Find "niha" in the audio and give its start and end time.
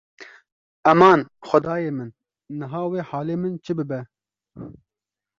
2.57-2.81